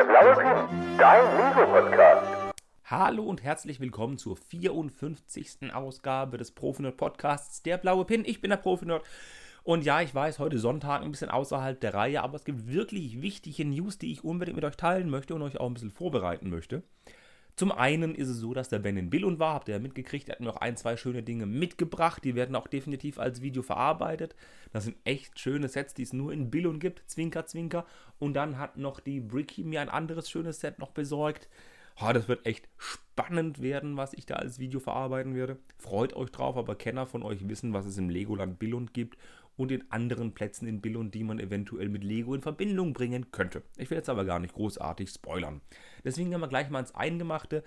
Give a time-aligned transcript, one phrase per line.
[0.00, 2.54] Der blaue Pin, dein Lego-Podcast.
[2.86, 5.74] Hallo und herzlich willkommen zur 54.
[5.74, 8.24] Ausgabe des Profinerd Podcasts Der blaue Pin.
[8.24, 9.02] Ich bin der Profinerd.
[9.62, 13.20] Und ja, ich weiß, heute Sonntag ein bisschen außerhalb der Reihe, aber es gibt wirklich
[13.20, 16.48] wichtige News, die ich unbedingt mit euch teilen möchte und euch auch ein bisschen vorbereiten
[16.48, 16.82] möchte.
[17.60, 20.30] Zum einen ist es so, dass der Ben in Billund war, habt ihr ja mitgekriegt,
[20.30, 23.62] er hat mir noch ein, zwei schöne Dinge mitgebracht, die werden auch definitiv als Video
[23.62, 24.34] verarbeitet.
[24.72, 27.84] Das sind echt schöne Sets, die es nur in Billund gibt, Zwinker, Zwinker.
[28.18, 31.50] Und dann hat noch die Bricky mir ein anderes schönes Set noch besorgt.
[32.00, 35.58] Oh, das wird echt spannend werden, was ich da als Video verarbeiten werde.
[35.76, 39.18] Freut euch drauf, aber Kenner von euch wissen, was es im Legoland Billund gibt
[39.60, 43.62] und in anderen Plätzen in Billund, die man eventuell mit Lego in Verbindung bringen könnte.
[43.76, 45.60] Ich will jetzt aber gar nicht großartig spoilern.
[46.02, 47.62] Deswegen gehen wir gleich mal ins Eingemachte.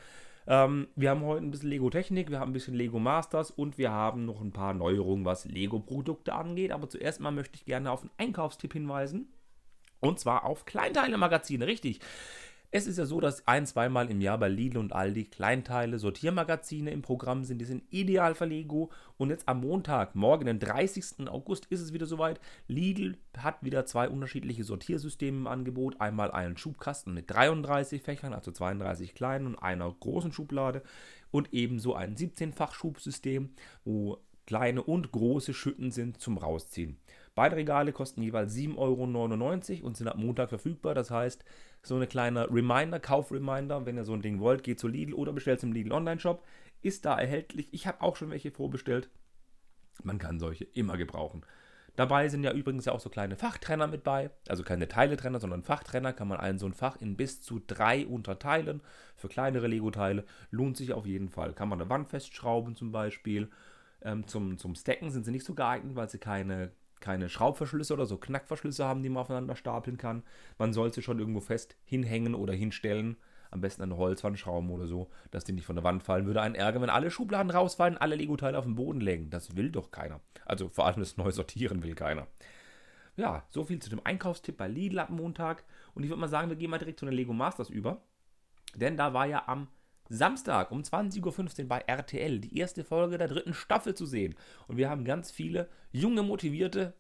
[0.48, 3.92] Ähm, wir haben heute ein bisschen Lego-Technik, wir haben ein bisschen Lego Masters und wir
[3.92, 6.72] haben noch ein paar Neuerungen, was Lego-Produkte angeht.
[6.72, 9.28] Aber zuerst mal möchte ich gerne auf einen Einkaufstipp hinweisen.
[10.00, 12.00] Und zwar auf Kleinteile-Magazine, richtig.
[12.76, 16.90] Es ist ja so, dass ein, zweimal im Jahr bei Lidl und Aldi Kleinteile, Sortiermagazine
[16.90, 17.60] im Programm sind.
[17.60, 18.90] Die sind ideal für Lego.
[19.16, 21.30] Und jetzt am Montag, morgen, den 30.
[21.30, 22.42] August, ist es wieder soweit.
[22.68, 26.02] Lidl hat wieder zwei unterschiedliche Sortiersysteme im Angebot.
[26.02, 30.82] Einmal einen Schubkasten mit 33 Fächern, also 32 kleinen und einer großen Schublade.
[31.30, 33.52] Und ebenso ein 17-fach Schubsystem,
[33.86, 36.98] wo kleine und große Schütten sind zum Rausziehen.
[37.36, 40.94] Beide Regale kosten jeweils 7,99 Euro und sind ab Montag verfügbar.
[40.94, 41.46] Das heißt,
[41.86, 45.34] so eine kleine Reminder, Kaufreminder, wenn ihr so ein Ding wollt, geht zu Lidl oder
[45.34, 46.44] bestellt es im Lidl Online-Shop.
[46.82, 47.68] Ist da erhältlich.
[47.72, 49.10] Ich habe auch schon welche vorbestellt.
[50.04, 51.46] Man kann solche immer gebrauchen.
[51.96, 54.32] Dabei sind ja übrigens ja auch so kleine Fachtrenner mit bei.
[54.48, 56.14] Also keine Teiletrenner, sondern Fachtrenner.
[56.14, 58.82] Kann man einen so ein Fach in bis zu drei unterteilen.
[59.16, 61.54] Für kleinere Lego-Teile lohnt sich auf jeden Fall.
[61.54, 63.50] Kann man eine Wand festschrauben zum Beispiel.
[64.02, 66.72] Ähm, zum, zum Stacken sind sie nicht so geeignet, weil sie keine
[67.04, 70.24] keine Schraubverschlüsse oder so Knackverschlüsse haben, die man aufeinander stapeln kann.
[70.58, 73.18] Man soll sie schon irgendwo fest hinhängen oder hinstellen.
[73.52, 76.26] Am besten eine Holzwand schrauben oder so, dass die nicht von der Wand fallen.
[76.26, 79.30] Würde einen ärgern, wenn alle Schubladen rausfallen, alle Lego-Teile auf den Boden legen.
[79.30, 80.22] Das will doch keiner.
[80.46, 82.26] Also vor allem das neu sortieren will keiner.
[83.18, 85.66] Ja, so viel zu dem Einkaufstipp bei Lidl am Montag.
[85.94, 88.02] Und ich würde mal sagen, wir gehen mal direkt zu den Lego Masters über.
[88.76, 89.68] Denn da war ja am
[90.10, 94.36] Samstag um 20.15 Uhr bei RTL die erste Folge der dritten Staffel zu sehen.
[94.68, 96.94] Und wir haben ganz viele junge, motivierte,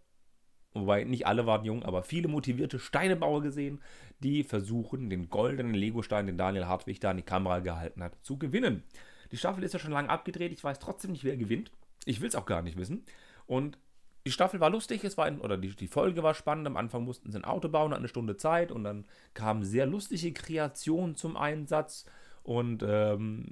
[0.73, 3.81] wobei nicht alle waren jung, aber viele motivierte Steinebauer gesehen,
[4.19, 8.37] die versuchen, den goldenen Legostein, den Daniel Hartwig da in die Kamera gehalten hat, zu
[8.37, 8.83] gewinnen.
[9.31, 11.71] Die Staffel ist ja schon lange abgedreht, ich weiß trotzdem nicht, wer gewinnt.
[12.05, 13.05] Ich will es auch gar nicht wissen.
[13.45, 13.77] Und
[14.25, 16.67] die Staffel war lustig, es war ein, oder die, die Folge war spannend.
[16.67, 19.85] Am Anfang mussten sie ein Auto bauen, hat eine Stunde Zeit und dann kamen sehr
[19.85, 22.05] lustige Kreationen zum Einsatz.
[22.43, 23.45] Und ähm,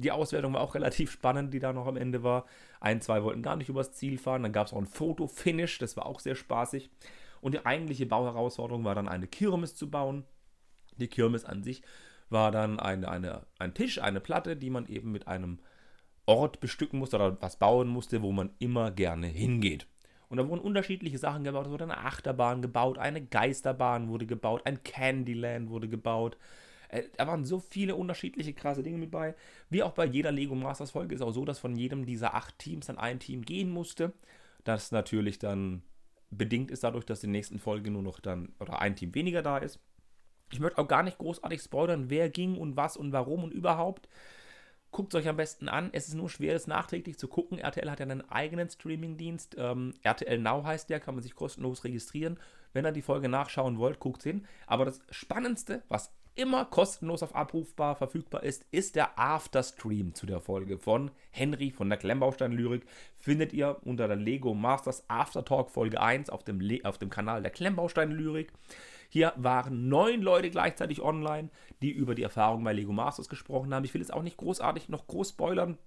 [0.00, 2.46] die Auswertung war auch relativ spannend, die da noch am Ende war.
[2.80, 4.42] Ein, zwei wollten gar nicht übers Ziel fahren.
[4.42, 6.90] Dann gab es auch ein Fotofinish, das war auch sehr spaßig.
[7.40, 10.24] Und die eigentliche Bauherausforderung war dann eine Kirmes zu bauen.
[10.98, 11.82] Die Kirmes an sich
[12.30, 15.58] war dann eine, eine, ein Tisch, eine Platte, die man eben mit einem
[16.24, 19.86] Ort bestücken musste oder was bauen musste, wo man immer gerne hingeht.
[20.28, 21.66] Und da wurden unterschiedliche Sachen gebaut.
[21.66, 26.36] Es wurde eine Achterbahn gebaut, eine Geisterbahn wurde gebaut, ein Candyland wurde gebaut.
[26.88, 29.34] Äh, da waren so viele unterschiedliche krasse Dinge mit bei.
[29.70, 32.58] Wie auch bei jeder Lego Masters Folge ist auch so, dass von jedem dieser acht
[32.58, 34.12] Teams dann ein Team gehen musste.
[34.64, 35.82] Das natürlich dann
[36.30, 39.42] bedingt ist dadurch, dass in der nächsten Folge nur noch dann oder ein Team weniger
[39.42, 39.78] da ist.
[40.50, 44.08] Ich möchte auch gar nicht großartig spoilern, wer ging und was und warum und überhaupt.
[44.92, 45.90] Guckt es euch am besten an.
[45.92, 47.58] Es ist nur schwer, das nachträglich zu gucken.
[47.58, 49.56] RTL hat ja einen eigenen Streamingdienst.
[49.58, 52.38] Ähm, RTL Now heißt der, kann man sich kostenlos registrieren.
[52.72, 54.46] Wenn ihr die Folge nachschauen wollt, guckt hin.
[54.66, 60.40] Aber das Spannendste, was immer kostenlos auf abrufbar verfügbar ist, ist der Afterstream zu der
[60.40, 62.86] Folge von Henry von der Klemmbaustein-Lyrik.
[63.18, 67.42] Findet ihr unter der Lego Masters Aftertalk Folge 1 auf dem, Le auf dem Kanal
[67.42, 68.52] der Klemmbaustein-Lyrik.
[69.08, 71.48] Hier waren neun Leute gleichzeitig online,
[71.80, 73.84] die über die Erfahrung bei Lego Masters gesprochen haben.
[73.84, 75.78] Ich will jetzt auch nicht großartig noch groß spoilern.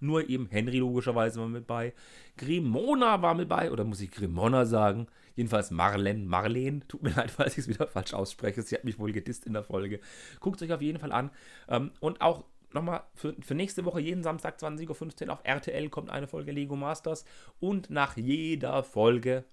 [0.00, 1.92] Nur eben Henry logischerweise war mit bei.
[2.36, 5.06] Grimona war mit bei, oder muss ich Grimona sagen?
[5.36, 6.86] Jedenfalls Marlen, Marlene.
[6.88, 8.62] Tut mir leid, falls ich es wieder falsch ausspreche.
[8.62, 10.00] Sie hat mich wohl gedisst in der Folge.
[10.40, 11.30] Guckt es euch auf jeden Fall an.
[11.68, 16.10] Ähm, und auch nochmal für, für nächste Woche, jeden Samstag 20.15 Uhr auf RTL kommt
[16.10, 17.24] eine Folge Lego Masters.
[17.60, 19.44] Und nach jeder Folge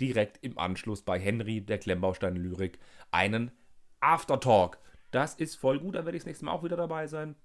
[0.00, 2.78] direkt im Anschluss bei Henry, der Klemmbaustein-Lyrik,
[3.10, 3.52] einen
[4.00, 4.78] Aftertalk.
[5.10, 7.36] Das ist voll gut, da werde ich das nächste Mal auch wieder dabei sein.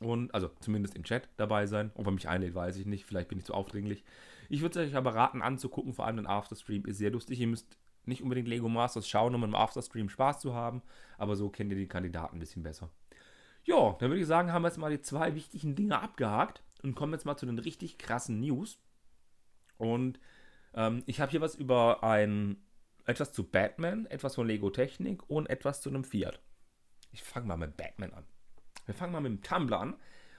[0.00, 1.90] Und also zumindest im Chat dabei sein.
[1.94, 3.06] Ob er mich einlädt, weiß ich nicht.
[3.06, 4.04] Vielleicht bin ich zu aufdringlich.
[4.48, 5.94] Ich würde euch aber raten, anzugucken.
[5.94, 7.40] Vor allem den Afterstream ist sehr lustig.
[7.40, 10.82] Ihr müsst nicht unbedingt Lego Masters schauen, um im Afterstream Spaß zu haben.
[11.18, 12.90] Aber so kennt ihr die Kandidaten ein bisschen besser.
[13.64, 16.94] Ja, dann würde ich sagen, haben wir jetzt mal die zwei wichtigen Dinge abgehakt und
[16.94, 18.78] kommen jetzt mal zu den richtig krassen News.
[19.76, 20.20] Und
[20.74, 22.58] ähm, ich habe hier was über ein
[23.06, 26.40] etwas zu Batman, etwas von Lego Technik und etwas zu einem Fiat.
[27.12, 28.24] Ich fange mal mit Batman an.
[28.86, 29.96] Wir fangen mal mit dem Tumblr an.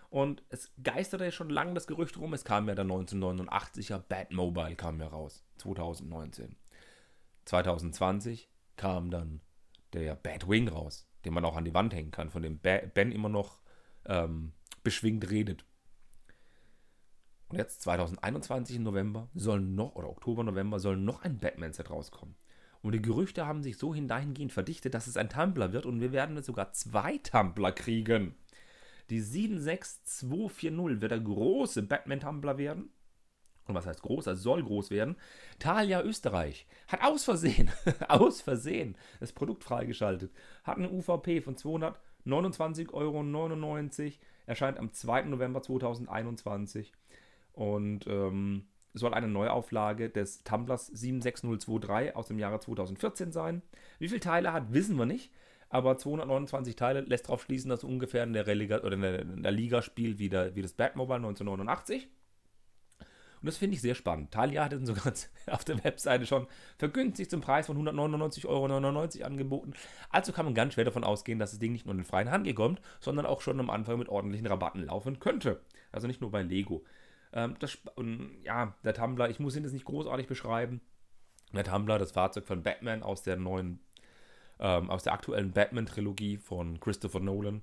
[0.10, 2.34] Und es geisterte ja schon lange das Gerücht rum.
[2.34, 5.44] Es kam ja der 1989er Batmobile kam ja raus.
[5.58, 6.56] 2019.
[7.46, 9.42] 2020 kam dann
[9.94, 13.30] der Batwing raus, den man auch an die Wand hängen kann, von dem Ben immer
[13.30, 13.60] noch
[14.06, 14.54] ähm,
[14.84, 15.66] beschwingt redet.
[17.50, 22.36] Und jetzt 2021 im November soll noch, oder Oktober, November, soll noch ein Batman-Set rauskommen.
[22.82, 26.12] Und die Gerüchte haben sich so dahingehend verdichtet, dass es ein Tumblr wird und wir
[26.12, 28.36] werden sogar zwei Tumblr kriegen.
[29.10, 32.90] Die 76240 wird der große Batman-Tumblr werden.
[33.68, 34.28] Und was heißt groß?
[34.28, 35.18] Er soll groß werden.
[35.60, 37.70] Thalia Österreich hat aus Versehen,
[38.08, 40.32] aus Versehen das Produkt freigeschaltet.
[40.64, 43.24] Hat eine UVP von 229,99 Euro.
[44.46, 45.24] Erscheint am 2.
[45.24, 46.94] November 2021
[47.52, 53.62] und ähm, soll eine Neuauflage des Tumblers 76023 aus dem Jahre 2014 sein.
[54.00, 55.32] Wie viele Teile hat, wissen wir nicht.
[55.70, 59.44] Aber 229 Teile lässt darauf schließen, dass ungefähr in der, Religa oder in der, in
[59.44, 62.08] der Liga spielt wie, der, wie das Batmobile 1989.
[63.42, 64.32] Und das finde ich sehr spannend.
[64.32, 65.14] Thalia hat es sogar
[65.48, 66.48] auf der Webseite schon
[66.78, 69.74] vergünstigt zum Preis von 199,99 Euro angeboten.
[70.10, 72.32] Also kann man ganz schwer davon ausgehen, dass das Ding nicht nur in den freien
[72.32, 75.62] Handel kommt, sondern auch schon am Anfang mit ordentlichen Rabatten laufen könnte.
[75.92, 76.84] Also nicht nur bei Lego.
[77.34, 77.78] Ähm, das,
[78.44, 80.82] ja, der Tumblr, ich muss ihn jetzt nicht großartig beschreiben.
[81.54, 83.80] Der Tumblr, das Fahrzeug von Batman aus der neuen,
[84.60, 87.62] ähm, aus der aktuellen Batman-Trilogie von Christopher Nolan.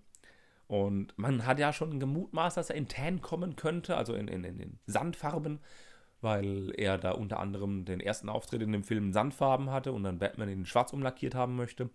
[0.67, 4.45] Und man hat ja schon gemutmaßt, dass er in Tan kommen könnte, also in, in,
[4.45, 5.61] in Sandfarben,
[6.21, 10.19] weil er da unter anderem den ersten Auftritt in dem Film Sandfarben hatte und dann
[10.19, 11.91] Batman in Schwarz umlackiert haben möchte.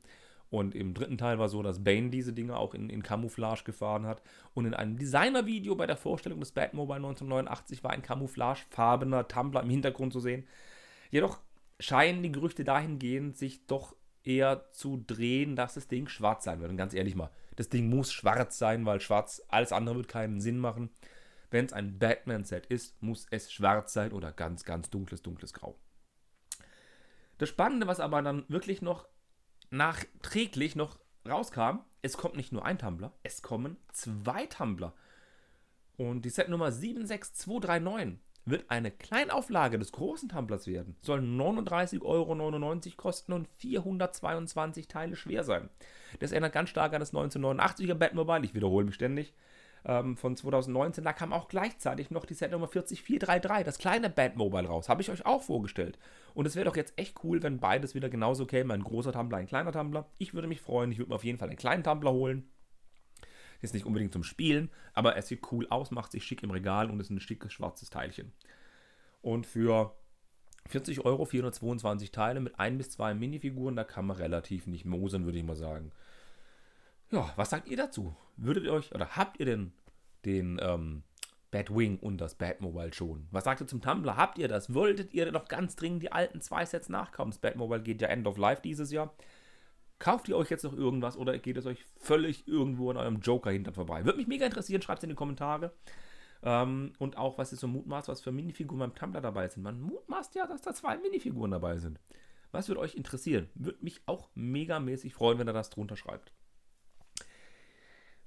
[0.49, 4.07] Und im dritten Teil war so, dass Bane diese Dinge auch in, in Camouflage gefahren
[4.07, 4.21] hat.
[4.53, 9.69] Und in einem Designer-Video bei der Vorstellung des Batmobile 1989 war ein camouflagefarbener Tumblr im
[9.69, 10.47] Hintergrund zu sehen.
[11.11, 11.39] Jedoch
[11.79, 16.71] scheinen die Gerüchte dahingehend sich doch eher zu drehen, dass das Ding schwarz sein wird.
[16.71, 20.41] Und ganz ehrlich mal, das Ding muss schwarz sein, weil schwarz, alles andere wird keinen
[20.41, 20.89] Sinn machen.
[21.51, 25.75] Wenn es ein Batman-Set ist, muss es schwarz sein oder ganz, ganz dunkles, dunkles Grau.
[27.37, 29.07] Das Spannende, was aber dann wirklich noch
[29.69, 34.93] nachträglich noch rauskam, es kommt nicht nur ein Tumblr, es kommen zwei Tumblr.
[35.97, 40.95] Und die Setnummer 76239 wird eine Kleinauflage des großen Tumblers werden.
[41.01, 45.69] Soll 39,99 Euro kosten und 422 Teile schwer sein.
[46.19, 49.33] Das erinnert ganz stark an das 1989er Batmobile, ich wiederhole mich ständig
[49.85, 54.67] ähm, von 2019, da kam auch gleichzeitig noch die Set Nummer 40433, das kleine Batmobile
[54.67, 54.89] raus.
[54.89, 55.97] Habe ich euch auch vorgestellt.
[56.33, 58.73] Und es wäre doch jetzt echt cool, wenn beides wieder genauso käme.
[58.73, 60.05] Ein großer Tumblr, ein kleiner Tumblr.
[60.17, 60.91] Ich würde mich freuen.
[60.91, 62.49] Ich würde mir auf jeden Fall einen kleinen Tumblr holen.
[63.61, 66.89] Ist nicht unbedingt zum Spielen, aber es sieht cool aus, macht sich schick im Regal
[66.89, 68.31] und ist ein schickes schwarzes Teilchen.
[69.21, 69.95] Und für
[70.67, 75.25] 40 Euro 422 Teile mit ein bis zwei Minifiguren, da kann man relativ nicht mosern,
[75.25, 75.91] würde ich mal sagen.
[77.11, 78.15] Ja, was sagt ihr dazu?
[78.37, 79.71] Würdet ihr euch, oder habt ihr denn
[80.25, 81.03] den ähm,
[81.51, 83.27] Batwing und das Batmobile schon?
[83.31, 84.15] Was sagt ihr zum Tumblr?
[84.15, 84.73] Habt ihr das?
[84.73, 87.31] Wolltet ihr noch ganz dringend die alten zwei Sets nachkaufen?
[87.31, 89.13] Das Batmobile geht ja End of Life dieses Jahr.
[89.97, 93.49] Kauft ihr euch jetzt noch irgendwas oder geht es euch völlig irgendwo an eurem Joker
[93.49, 94.05] hinter vorbei?
[94.05, 95.73] Würde mich mega interessieren, schreibt es in die Kommentare.
[96.43, 99.63] Ähm, und auch, was ist so mutmaßt, was für Minifiguren beim Tumblr dabei sind.
[99.63, 101.99] Man mutmaßt ja, dass da zwei Minifiguren dabei sind.
[102.51, 103.49] Was würde euch interessieren?
[103.55, 106.31] Würde mich auch megamäßig freuen, wenn ihr das drunter schreibt.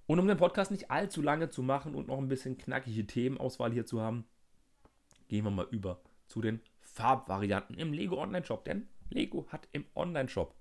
[0.07, 3.73] Und um den Podcast nicht allzu lange zu machen und noch ein bisschen knackige Themenauswahl
[3.73, 4.25] hier zu haben,
[5.29, 8.65] gehen wir mal über zu den Farbvarianten im Lego Online Shop.
[8.65, 10.55] Denn Lego hat im Online Shop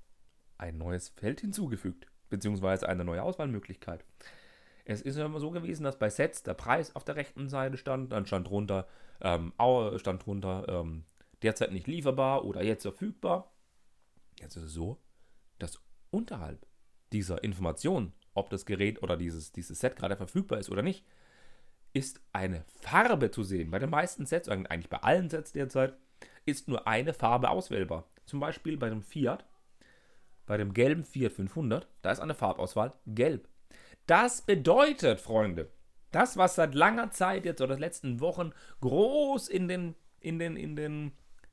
[0.57, 4.05] ein neues Feld hinzugefügt, beziehungsweise eine neue Auswahlmöglichkeit.
[4.85, 7.77] Es ist ja immer so gewesen, dass bei Sets der Preis auf der rechten Seite
[7.77, 8.87] stand, dann stand drunter,
[9.21, 9.53] ähm,
[9.97, 11.05] stand drunter ähm,
[11.41, 13.51] derzeit nicht lieferbar oder jetzt verfügbar.
[14.39, 15.01] Jetzt ist es so,
[15.59, 16.65] dass unterhalb
[17.11, 21.05] dieser Information ob das Gerät oder dieses, dieses Set gerade verfügbar ist oder nicht,
[21.93, 23.71] ist eine Farbe zu sehen.
[23.71, 25.93] Bei den meisten Sets, eigentlich bei allen Sets derzeit,
[26.45, 28.07] ist nur eine Farbe auswählbar.
[28.25, 29.45] Zum Beispiel bei dem Fiat,
[30.45, 33.47] bei dem gelben Fiat 500, da ist eine Farbauswahl gelb.
[34.07, 35.69] Das bedeutet, Freunde,
[36.11, 40.75] das, was seit langer Zeit jetzt oder letzten Wochen groß in den, in den, in
[40.75, 41.11] den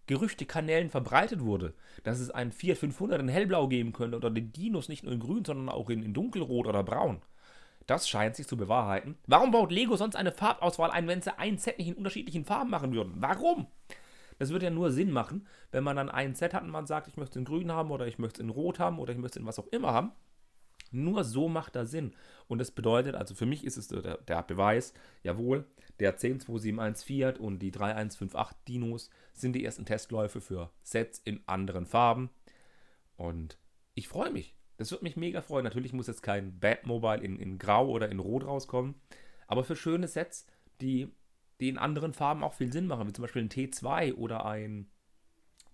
[0.08, 4.88] Gerüchtekanälen verbreitet wurde, dass es einen Fiat 500 in hellblau geben könnte oder den Dinos
[4.88, 7.22] nicht nur in grün, sondern auch in, in dunkelrot oder braun.
[7.86, 9.16] Das scheint sich zu bewahrheiten.
[9.26, 12.70] Warum baut Lego sonst eine Farbauswahl ein, wenn sie ein Set nicht in unterschiedlichen Farben
[12.70, 13.14] machen würden?
[13.16, 13.66] Warum?
[14.38, 17.08] Das würde ja nur Sinn machen, wenn man dann ein Set hat und man sagt,
[17.08, 19.18] ich möchte es in grün haben oder ich möchte es in rot haben oder ich
[19.18, 20.12] möchte es in was auch immer haben.
[20.90, 22.14] Nur so macht das Sinn.
[22.46, 25.66] Und das bedeutet, also für mich ist es der, der Beweis, jawohl,
[26.00, 31.86] der 10271 Fiat und die 3158 Dinos sind die ersten Testläufe für Sets in anderen
[31.86, 32.30] Farben.
[33.16, 33.58] Und
[33.94, 34.54] ich freue mich.
[34.76, 35.64] Das würde mich mega freuen.
[35.64, 38.94] Natürlich muss jetzt kein Batmobile in, in Grau oder in Rot rauskommen.
[39.48, 40.46] Aber für schöne Sets,
[40.80, 41.08] die,
[41.60, 44.88] die in anderen Farben auch viel Sinn machen, wie zum Beispiel ein T2 oder ein,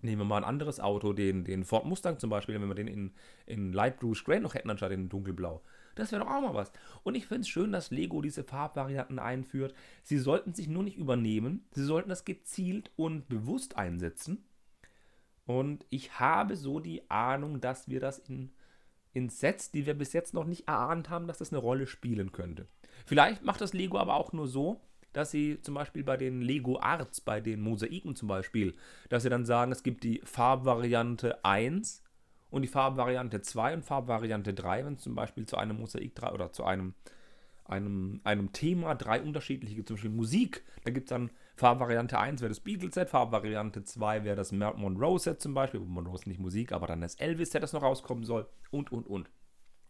[0.05, 2.89] nehmen wir mal ein anderes Auto, den, den Ford Mustang zum Beispiel, wenn wir den
[2.89, 3.13] in,
[3.47, 5.63] in Light Blue Gray noch hätten, anstatt in dunkelblau.
[5.95, 6.73] Das wäre doch auch mal was.
[7.03, 9.75] Und ich finde es schön, dass Lego diese Farbvarianten einführt.
[10.03, 11.67] Sie sollten sich nur nicht übernehmen.
[11.73, 14.45] Sie sollten das gezielt und bewusst einsetzen.
[15.47, 18.51] Und ich habe so die Ahnung, dass wir das in
[19.15, 22.33] in Sets, die wir bis jetzt noch nicht erahnt haben, dass das eine Rolle spielen
[22.33, 22.67] könnte.
[23.07, 24.81] Vielleicht macht das Lego aber auch nur so,
[25.15, 28.75] dass sie zum Beispiel bei den Lego Arts, bei den Mosaiken zum Beispiel,
[29.09, 32.03] dass sie dann sagen, es gibt die Farbvariante 1
[32.51, 36.33] und die Farbvariante 2 und Farbvariante 3, wenn es zum Beispiel zu einem Mosaik 3
[36.33, 36.95] oder zu einem,
[37.65, 42.49] einem, einem Thema drei unterschiedliche, zum Beispiel Musik, da gibt es dann Farbvariante 1 wäre
[42.49, 45.81] das Beatles-Set, Farbvariante 2 wäre das Monroe-Set zum Beispiel.
[45.81, 48.49] Monroe ist nicht Musik, aber dann das Elvis-Set, das noch rauskommen soll.
[48.71, 49.31] Und, und, und.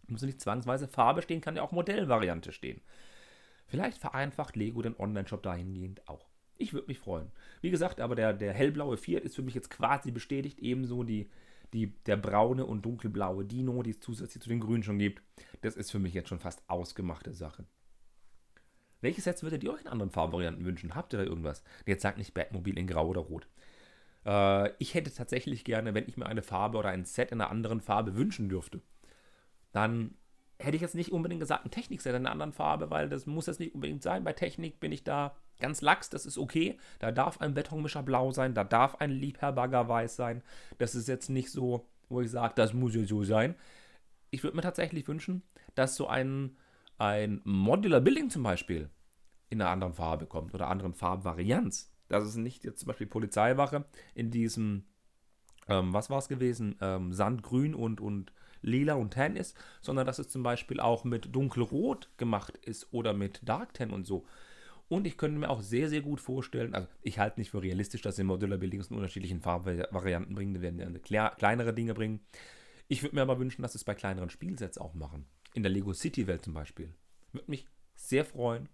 [0.07, 2.83] Muss nicht zwangsweise Farbe stehen, kann ja auch Modellvariante stehen.
[3.67, 6.29] Vielleicht vereinfacht Lego den Online-Shop dahingehend auch.
[6.57, 7.33] Ich würde mich freuen.
[7.61, 10.61] Wie gesagt, aber der, der hellblaue Fiat ist für mich jetzt quasi bestätigt.
[10.61, 11.31] Ebenso die,
[11.73, 15.23] die, der braune und dunkelblaue Dino, die es zusätzlich zu den grünen schon gibt.
[15.63, 17.65] Das ist für mich jetzt schon fast ausgemachte Sache.
[19.01, 20.95] Welche Sets würdet ihr euch in anderen Farbvarianten wünschen?
[20.95, 21.63] Habt ihr da irgendwas?
[21.85, 23.49] Jetzt sagt nicht Batmobil in Grau oder Rot.
[24.25, 27.51] Äh, ich hätte tatsächlich gerne, wenn ich mir eine Farbe oder ein Set in einer
[27.51, 28.81] anderen Farbe wünschen dürfte,
[29.73, 30.15] dann
[30.59, 33.47] hätte ich jetzt nicht unbedingt gesagt, ein Technikset in einer anderen Farbe, weil das muss
[33.47, 34.25] jetzt nicht unbedingt sein.
[34.25, 36.79] Bei Technik bin ich da ganz lax, das ist okay.
[36.99, 40.43] Da darf ein Betonmischer blau sein, da darf ein Liebherr weiß sein.
[40.79, 43.55] Das ist jetzt nicht so, wo ich sage, das muss ja so sein.
[44.31, 45.43] Ich würde mir tatsächlich wünschen,
[45.75, 46.57] dass so ein
[46.99, 48.91] ein Modular Building zum Beispiel
[49.51, 51.93] in einer anderen Farbe kommt oder anderen Farbvarianz.
[52.09, 53.85] Das ist nicht jetzt zum Beispiel Polizeiwache
[54.15, 54.85] in diesem,
[55.69, 58.33] ähm, was war es gewesen, ähm, Sandgrün und, und
[58.65, 63.13] lila und tan ist, sondern dass es zum Beispiel auch mit dunkelrot gemacht ist oder
[63.13, 64.25] mit Dark Tan und so.
[64.89, 68.03] Und ich könnte mir auch sehr, sehr gut vorstellen, also ich halte nicht für realistisch,
[68.03, 72.21] dass sie Modular Buildings in unterschiedlichen Farbvarianten bringen, die werden ja kleinere Dinge bringen.
[72.89, 75.73] Ich würde mir aber wünschen, dass sie es bei kleineren Spielsets auch machen in der
[75.73, 76.93] Lego City Welt zum Beispiel.
[77.33, 78.69] Würde mich sehr freuen.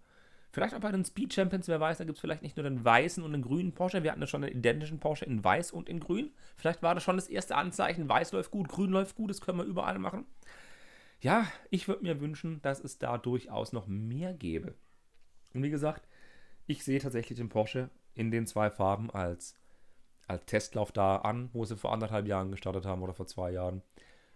[0.51, 2.83] Vielleicht auch bei den Speed Champions, wer weiß, da gibt es vielleicht nicht nur den
[2.83, 4.03] weißen und den grünen Porsche.
[4.03, 6.31] Wir hatten ja schon einen identischen Porsche in weiß und in grün.
[6.57, 9.59] Vielleicht war das schon das erste Anzeichen, weiß läuft gut, grün läuft gut, das können
[9.59, 10.25] wir überall machen.
[11.21, 14.73] Ja, ich würde mir wünschen, dass es da durchaus noch mehr gäbe.
[15.53, 16.07] Und wie gesagt,
[16.67, 19.55] ich sehe tatsächlich den Porsche in den zwei Farben als,
[20.27, 23.81] als Testlauf da an, wo sie vor anderthalb Jahren gestartet haben oder vor zwei Jahren.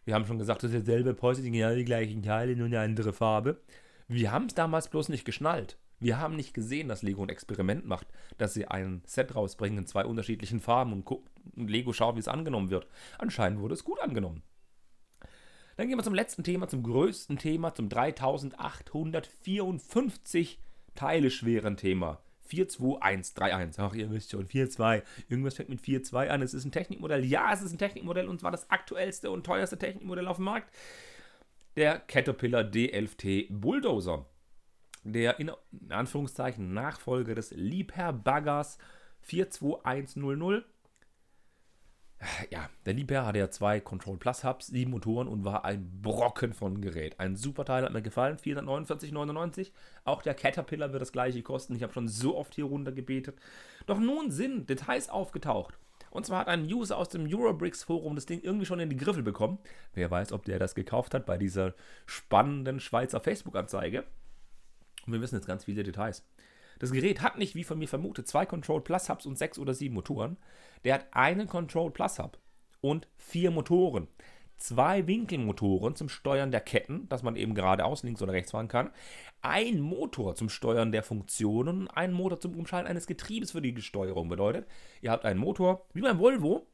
[0.06, 2.80] Wir haben schon gesagt, das ist derselbe Porsche, die genau die gleichen Teile, nur eine
[2.80, 3.60] andere Farbe.
[4.08, 5.78] Wir haben es damals bloß nicht geschnallt.
[6.00, 9.88] Wir haben nicht gesehen, dass Lego ein Experiment macht, dass sie ein Set rausbringen in
[9.88, 12.86] zwei unterschiedlichen Farben und, und Lego schaut, wie es angenommen wird.
[13.18, 14.44] Anscheinend wurde es gut angenommen.
[15.78, 20.60] Dann gehen wir zum letzten Thema, zum größten Thema, zum 3854
[20.96, 22.20] Teile schweren Thema.
[22.46, 23.80] 42131.
[23.80, 25.04] Ach, ihr wisst schon, 4.2.
[25.30, 26.42] Irgendwas fängt mit 4.2 an.
[26.42, 27.26] Es ist ein Technikmodell.
[27.26, 30.74] Ja, es ist ein Technikmodell und zwar das aktuellste und teuerste Technikmodell auf dem Markt.
[31.76, 34.26] Der Caterpillar D11T Bulldozer.
[35.06, 35.52] Der in
[35.90, 38.80] Anführungszeichen Nachfolger des Liebherr-Baggers
[39.22, 40.66] 42100
[42.50, 46.54] ja, der Liebherr hatte ja zwei Control Plus Hubs, sieben Motoren und war ein Brocken
[46.54, 47.20] von Gerät.
[47.20, 49.72] Ein super Teil hat mir gefallen, 449,99.
[50.06, 51.76] Auch der Caterpillar wird das gleiche kosten.
[51.76, 53.38] Ich habe schon so oft hier runter gebetet.
[53.86, 55.78] Doch nun sind Details aufgetaucht.
[56.10, 58.98] Und zwar hat ein User aus dem Eurobricks Forum das Ding irgendwie schon in die
[58.98, 59.60] Griffel bekommen.
[59.94, 61.74] Wer weiß, ob der das gekauft hat bei dieser
[62.06, 64.06] spannenden Schweizer Facebook-Anzeige.
[65.06, 66.26] Und wir wissen jetzt ganz viele Details.
[66.80, 69.74] Das Gerät hat nicht, wie von mir vermutet, zwei Control Plus Hubs und sechs oder
[69.74, 70.38] sieben Motoren.
[70.84, 72.38] Der hat einen Control Plus Hub
[72.82, 74.08] und vier Motoren.
[74.58, 78.92] Zwei Winkelmotoren zum Steuern der Ketten, dass man eben geradeaus links oder rechts fahren kann.
[79.42, 84.30] Ein Motor zum Steuern der Funktionen ein Motor zum Umschalten eines Getriebes für die Steuerung.
[84.30, 84.66] Bedeutet,
[85.02, 86.68] ihr habt einen Motor, wie beim Volvo,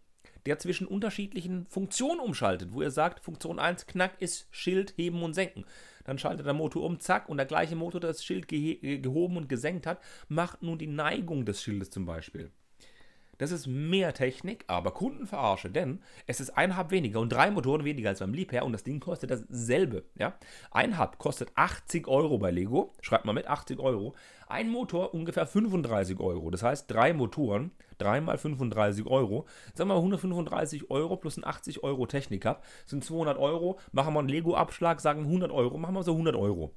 [0.45, 5.33] der zwischen unterschiedlichen Funktionen umschaltet, wo ihr sagt, Funktion 1 Knack ist Schild heben und
[5.33, 5.65] senken.
[6.03, 9.37] Dann schaltet der Motor um, zack, und der gleiche Motor, der das Schild ge gehoben
[9.37, 12.51] und gesenkt hat, macht nun die Neigung des Schildes zum Beispiel.
[13.41, 17.83] Das ist mehr Technik, aber Kundenverarsche, denn es ist ein Hub weniger und drei Motoren
[17.83, 20.03] weniger als beim Liebherr und das Ding kostet dasselbe.
[20.15, 20.35] Ja?
[20.69, 24.13] Ein Hub kostet 80 Euro bei Lego, schreibt mal mit, 80 Euro.
[24.47, 26.51] Ein Motor ungefähr 35 Euro.
[26.51, 29.47] Das heißt, drei Motoren, dreimal 35 Euro.
[29.73, 33.79] Sagen wir mal 135 Euro plus ein 80 Euro Technik Hub sind 200 Euro.
[33.91, 36.75] Machen wir einen Lego-Abschlag, sagen 100 Euro, machen wir so 100 Euro.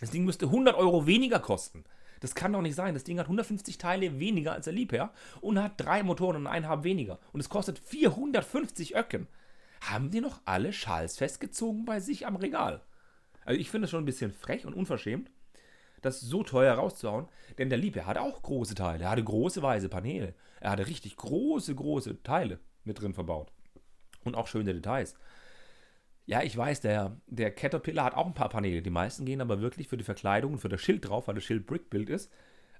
[0.00, 1.82] Das Ding müsste 100 Euro weniger kosten.
[2.20, 2.94] Das kann doch nicht sein.
[2.94, 6.68] Das Ding hat 150 Teile weniger als der Liebherr und hat drei Motoren und einen
[6.68, 7.18] Hub weniger.
[7.32, 9.26] Und es kostet 450 Öcken.
[9.80, 12.82] haben die noch alle Schals festgezogen bei sich am Regal.
[13.46, 15.30] Also ich finde es schon ein bisschen frech und unverschämt,
[16.02, 19.04] das so teuer rauszuhauen, denn der Liebherr hatte auch große Teile.
[19.04, 20.34] Er hatte große weiße Paneele.
[20.60, 23.52] Er hatte richtig große, große Teile mit drin verbaut.
[24.22, 25.14] Und auch schöne Details.
[26.26, 28.82] Ja, ich weiß, der, der Caterpillar hat auch ein paar Paneele.
[28.82, 31.44] Die meisten gehen aber wirklich für die Verkleidung und für das Schild drauf, weil das
[31.44, 32.30] Schild Brickbuild ist.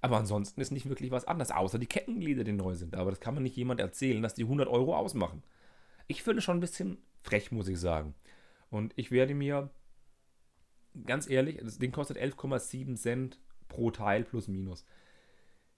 [0.00, 2.96] Aber ansonsten ist nicht wirklich was anderes, außer die Kettenglieder, die neu sind.
[2.96, 5.42] Aber das kann man nicht jemand erzählen, dass die 100 Euro ausmachen.
[6.06, 8.14] Ich finde schon ein bisschen frech, muss ich sagen.
[8.70, 9.70] Und ich werde mir,
[11.04, 14.86] ganz ehrlich, das Ding kostet 11,7 Cent pro Teil plus minus.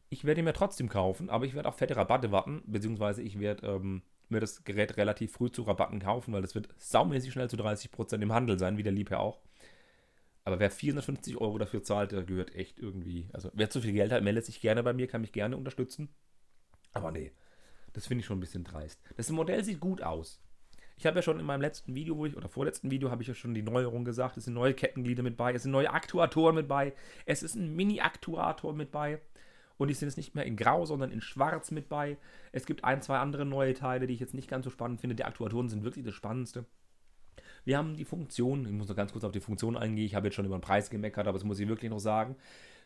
[0.08, 3.38] Ich werde ihn mir trotzdem kaufen, aber ich werde auf fette Rabatte warten, beziehungsweise ich
[3.38, 4.02] werde ähm,
[4.32, 8.20] mir das Gerät relativ früh zu Rabatten kaufen, weil das wird saumäßig schnell zu 30%
[8.20, 9.40] im Handel sein, wie der Liebherr auch.
[10.44, 13.28] Aber wer 450 Euro dafür zahlt, der gehört echt irgendwie.
[13.32, 16.08] Also wer zu viel Geld hat, meldet sich gerne bei mir, kann mich gerne unterstützen.
[16.92, 17.32] Aber nee,
[17.92, 19.00] das finde ich schon ein bisschen dreist.
[19.16, 20.40] Das Modell sieht gut aus.
[20.96, 23.28] Ich habe ja schon in meinem letzten Video, wo ich, oder vorletzten Video, habe ich
[23.28, 24.36] ja schon die Neuerung gesagt.
[24.36, 26.92] Es sind neue Kettenglieder mit bei, es sind neue Aktuatoren mit bei,
[27.24, 29.20] es ist ein Mini-Aktuator mit bei.
[29.78, 32.16] Und die sind jetzt nicht mehr in Grau, sondern in Schwarz mit bei.
[32.52, 35.16] Es gibt ein, zwei andere neue Teile, die ich jetzt nicht ganz so spannend finde.
[35.16, 36.66] Die Aktuatoren sind wirklich das Spannendste.
[37.64, 40.26] Wir haben die Funktion, ich muss noch ganz kurz auf die Funktion eingehen, ich habe
[40.26, 42.36] jetzt schon über den Preis gemeckert, aber das muss ich wirklich noch sagen.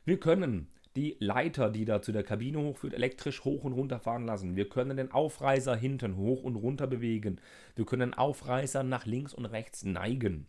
[0.05, 4.25] Wir können die Leiter, die da zu der Kabine hochführt, elektrisch hoch und runter fahren
[4.25, 4.57] lassen.
[4.57, 7.39] Wir können den Aufreißer hinten hoch und runter bewegen.
[7.75, 10.47] Wir können den Aufreißer nach links und rechts neigen.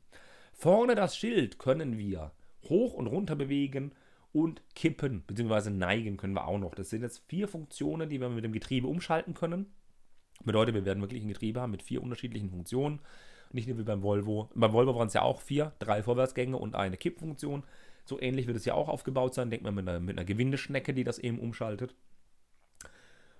[0.53, 2.31] Vorne das Schild können wir
[2.63, 3.91] hoch und runter bewegen
[4.31, 5.69] und kippen bzw.
[5.69, 6.75] neigen können wir auch noch.
[6.75, 9.67] Das sind jetzt vier Funktionen, die wir mit dem Getriebe umschalten können.
[10.43, 12.99] Bedeutet, wir werden wirklich ein Getriebe haben mit vier unterschiedlichen Funktionen.
[13.51, 14.49] Nicht nur wie beim Volvo.
[14.53, 17.63] Beim Volvo waren es ja auch vier, drei Vorwärtsgänge und eine Kippfunktion.
[18.05, 19.49] So ähnlich wird es ja auch aufgebaut sein.
[19.49, 21.95] Denkt man mit einer, mit einer Gewindeschnecke, die das eben umschaltet.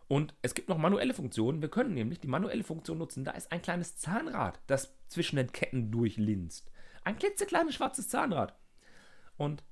[0.08, 1.62] Und es gibt noch manuelle Funktionen.
[1.62, 3.26] Wir können nämlich die manuelle Funktion nutzen.
[3.26, 6.72] Da ist ein kleines Zahnrad, das zwischen den Ketten durchlinst.
[7.04, 8.58] Ein klitzekleines schwarzes Zahnrad.
[9.36, 9.64] Und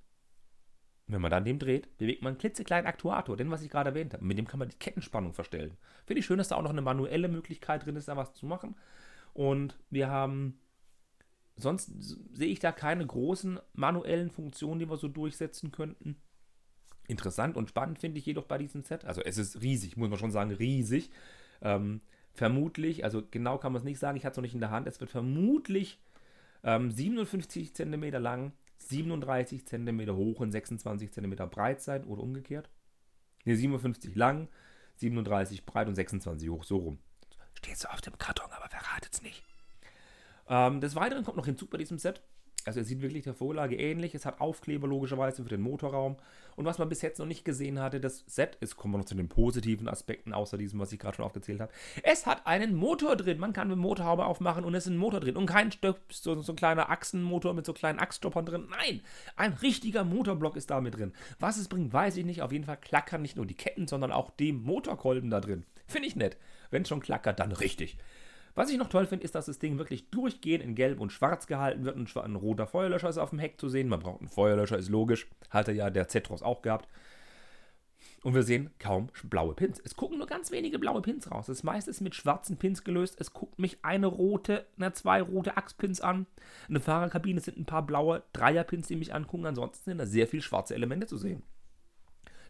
[1.07, 4.13] wenn man dann dem dreht, bewegt man einen klitzekleinen Aktuator, den was ich gerade erwähnt
[4.13, 4.25] habe.
[4.25, 5.77] Mit dem kann man die Kettenspannung verstellen.
[6.05, 8.45] Finde ich schön, dass da auch noch eine manuelle Möglichkeit drin ist, da was zu
[8.45, 8.75] machen.
[9.33, 10.59] Und wir haben,
[11.57, 11.91] sonst
[12.33, 16.17] sehe ich da keine großen manuellen Funktionen, die wir so durchsetzen könnten.
[17.07, 19.05] Interessant und spannend finde ich jedoch bei diesem Set.
[19.05, 21.11] Also es ist riesig, muss man schon sagen, riesig.
[21.61, 22.01] Ähm,
[22.33, 24.71] vermutlich, also genau kann man es nicht sagen, ich hatte es noch nicht in der
[24.71, 25.99] Hand, es wird vermutlich
[26.63, 28.53] ähm, 57 cm lang,
[28.89, 32.69] 37 cm hoch und 26 cm breit sein oder umgekehrt.
[33.43, 34.47] Ne, 57 lang,
[34.97, 36.99] 37 breit und 26 hoch, so rum.
[37.53, 39.43] Steht so auf dem Karton, aber verratet es nicht.
[40.47, 42.21] Ähm, des Weiteren kommt noch hinzu bei diesem Set.
[42.65, 44.15] Also er sieht wirklich der Vorlage ähnlich.
[44.15, 46.17] Es hat Aufkleber logischerweise für den Motorraum.
[46.55, 49.05] Und was man bis jetzt noch nicht gesehen hatte, das Set ist, kommen wir noch
[49.05, 51.71] zu den positiven Aspekten, außer diesem, was ich gerade schon aufgezählt habe.
[52.01, 53.39] Es hat einen Motor drin.
[53.39, 55.35] Man kann eine Motorhaube aufmachen und es ist ein Motor drin.
[55.35, 58.67] Und kein Stöp, so, so ein kleiner Achsenmotor mit so kleinen Achsstoppern drin.
[58.69, 59.01] Nein,
[59.35, 61.13] ein richtiger Motorblock ist da mit drin.
[61.39, 62.41] Was es bringt, weiß ich nicht.
[62.41, 65.65] Auf jeden Fall klackern nicht nur die Ketten, sondern auch die Motorkolben da drin.
[65.87, 66.37] Finde ich nett.
[66.71, 67.97] Wenn es schon klackert, dann richtig.
[68.55, 71.45] Was ich noch toll finde, ist, dass das Ding wirklich durchgehend in Gelb und Schwarz
[71.45, 71.97] gehalten wird.
[71.97, 73.89] Ein, ein roter Feuerlöscher ist auf dem Heck zu sehen.
[73.89, 75.27] Man braucht einen Feuerlöscher, ist logisch.
[75.49, 76.87] Hatte ja der Zetros auch gehabt.
[78.23, 79.79] Und wir sehen kaum blaue Pins.
[79.83, 81.47] Es gucken nur ganz wenige blaue Pins raus.
[81.47, 83.17] Das meiste ist mit schwarzen Pins gelöst.
[83.19, 86.25] Es guckt mich eine rote, na, zwei rote Achspins an.
[86.67, 89.45] In der Fahrerkabine sind ein paar blaue Dreierpins, die mich angucken.
[89.45, 91.43] Ansonsten sind da sehr viele schwarze Elemente zu sehen.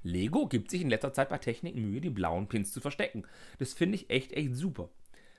[0.04, 3.24] Lego gibt sich in letzter Zeit bei Technik Mühe, die blauen Pins zu verstecken.
[3.58, 4.90] Das finde ich echt, echt super.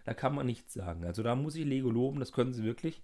[0.06, 1.04] Da kann man nichts sagen.
[1.04, 3.02] Also da muss ich Lego loben, das können sie wirklich.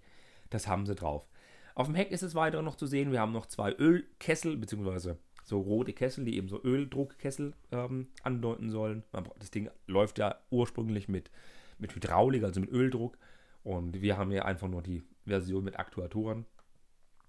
[0.49, 1.27] Das haben sie drauf.
[1.75, 3.11] Auf dem Heck ist es weiter noch zu sehen.
[3.11, 8.69] Wir haben noch zwei Ölkessel, beziehungsweise so rote Kessel, die eben so Öldruckkessel ähm, andeuten
[8.69, 9.03] sollen.
[9.37, 11.29] Das Ding läuft ja ursprünglich mit,
[11.77, 13.17] mit Hydraulik, also mit Öldruck.
[13.63, 16.45] Und wir haben hier einfach nur die Version mit Aktuatoren.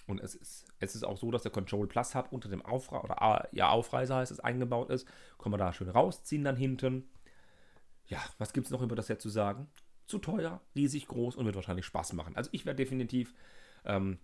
[0.07, 3.01] Und es ist, es ist auch so, dass der Control Plus Hub unter dem Aufre
[3.01, 5.09] oder ja, Aufreißer heißt es, eingebaut ist.
[5.39, 7.09] Kann man da schön rausziehen dann hinten.
[8.07, 9.69] Ja, was gibt es noch über das Set zu sagen?
[10.07, 12.37] Zu teuer, riesig groß und wird wahrscheinlich Spaß machen.
[12.37, 13.35] Also ich werde definitiv,
[13.85, 14.19] ähm,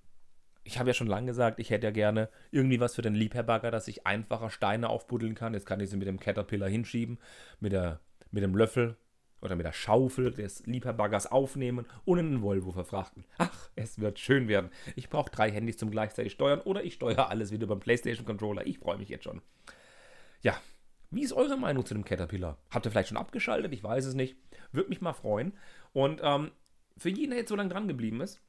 [0.63, 3.71] ich habe ja schon lange gesagt, ich hätte ja gerne irgendwie was für den Liebherrbagger,
[3.71, 5.55] dass ich einfacher Steine aufbuddeln kann.
[5.55, 7.19] Jetzt kann ich sie mit dem Caterpillar hinschieben,
[7.61, 8.97] mit, der, mit dem Löffel
[9.41, 13.25] oder mit der Schaufel des Liebherrbaggers aufnehmen und in den Volvo verfrachten.
[13.39, 14.71] Ach, es wird schön werden.
[14.97, 18.67] Ich brauche drei Handys zum gleichzeitig steuern oder ich steuere alles wieder beim PlayStation Controller.
[18.67, 19.41] Ich freue mich jetzt schon.
[20.43, 20.61] Ja,
[21.11, 22.59] wie ist eure Meinung zu dem Caterpillar?
[22.71, 23.73] Habt ihr vielleicht schon abgeschaltet?
[23.73, 24.37] Ich weiß es nicht.
[24.73, 25.53] Würde mich mal freuen.
[25.93, 26.53] Und ähm,
[26.97, 28.41] für jeden, der jetzt so lange dran geblieben ist,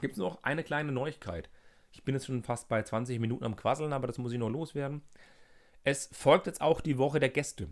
[0.00, 1.48] gibt es noch eine kleine Neuigkeit.
[1.92, 4.50] Ich bin jetzt schon fast bei 20 Minuten am Quasseln, aber das muss ich noch
[4.50, 5.02] loswerden.
[5.84, 7.68] Es folgt jetzt auch die Woche der Gäste.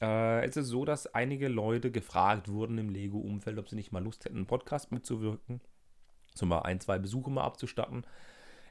[0.00, 4.02] Äh, es ist so, dass einige Leute gefragt wurden im Lego-Umfeld, ob sie nicht mal
[4.02, 5.60] Lust hätten, einen Podcast mitzuwirken.
[6.34, 8.06] So mal ein, zwei Besuche mal abzustatten.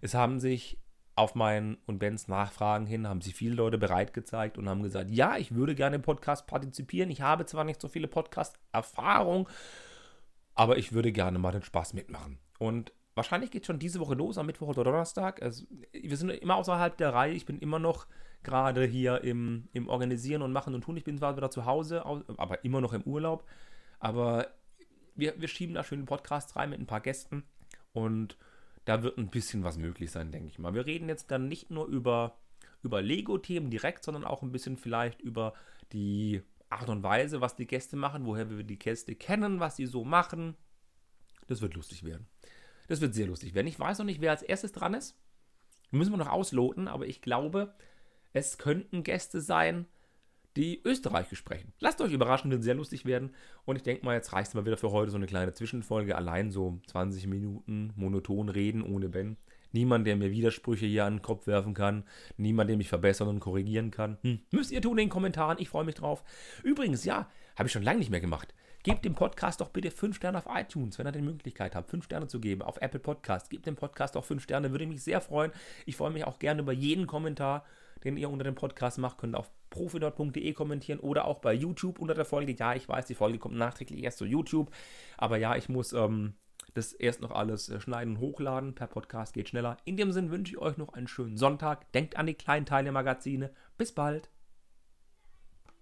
[0.02, 0.80] Es haben sich
[1.16, 5.10] auf meinen und Bens Nachfragen hin, haben sich viele Leute bereit gezeigt und haben gesagt,
[5.12, 7.10] ja, ich würde gerne im Podcast partizipieren.
[7.10, 9.48] Ich habe zwar nicht so viele Podcast-Erfahrung,
[10.54, 12.38] aber ich würde gerne mal den Spaß mitmachen.
[12.60, 15.42] Und wahrscheinlich geht schon diese Woche los, am Mittwoch oder Donnerstag.
[15.42, 17.34] Also, wir sind immer außerhalb der Reihe.
[17.34, 18.08] Ich bin immer noch
[18.44, 20.98] gerade hier im, im Organisieren und Machen und Tun.
[20.98, 23.46] Ich bin zwar wieder zu Hause, aber immer noch im Urlaub.
[24.00, 24.48] Aber
[25.16, 27.44] wir, wir schieben da schön einen Podcast rein mit ein paar Gästen
[27.94, 28.38] und
[28.86, 30.74] da wird ein bisschen was möglich sein, denke ich mal.
[30.74, 32.38] Wir reden jetzt dann nicht nur über,
[32.84, 35.54] über Lego-Themen direkt, sondern auch ein bisschen vielleicht über
[35.92, 39.86] die Art und Weise, was die Gäste machen, woher wir die Gäste kennen, was sie
[39.86, 40.56] so machen.
[41.48, 42.28] Das wird lustig werden.
[42.88, 43.68] Das wird sehr lustig werden.
[43.68, 45.18] Ich weiß noch nicht, wer als erstes dran ist.
[45.92, 47.74] Müssen wir noch ausloten, aber ich glaube,
[48.34, 49.88] es könnten Gäste sein,
[50.56, 51.74] die Österreichisch sprechen.
[51.80, 53.34] Lasst euch überraschen, wird sehr lustig werden.
[53.66, 56.16] Und ich denke mal, jetzt reicht es mal wieder für heute so eine kleine Zwischenfolge.
[56.16, 59.38] Allein so 20 Minuten monoton reden ohne Ben.
[59.72, 62.06] Niemand, der mir Widersprüche hier an den Kopf werfen kann.
[62.38, 64.18] Niemand, der mich verbessern und korrigieren kann.
[64.22, 64.40] Hm.
[64.52, 65.58] Müsst ihr tun in den Kommentaren.
[65.60, 66.24] Ich freue mich drauf.
[66.64, 68.54] Übrigens, ja, habe ich schon lange nicht mehr gemacht.
[68.84, 72.06] Gebt dem Podcast doch bitte 5 Sterne auf iTunes, wenn ihr die Möglichkeit habt, 5
[72.06, 72.62] Sterne zu geben.
[72.62, 73.50] Auf Apple Podcast.
[73.50, 75.52] Gebt dem Podcast auch 5 Sterne, würde mich sehr freuen.
[75.86, 77.66] Ich freue mich auch gerne über jeden Kommentar
[78.06, 82.14] den ihr unter dem Podcast macht, könnt auf profidot.de kommentieren oder auch bei YouTube unter
[82.14, 82.54] der Folge.
[82.54, 84.72] Ja, ich weiß, die Folge kommt nachträglich erst zu YouTube,
[85.18, 86.36] aber ja, ich muss ähm,
[86.74, 88.76] das erst noch alles äh, schneiden und hochladen.
[88.76, 89.78] Per Podcast geht schneller.
[89.86, 91.92] In dem Sinn wünsche ich euch noch einen schönen Sonntag.
[91.94, 93.52] Denkt an die kleinen Teile Magazine.
[93.78, 94.30] Bis bald.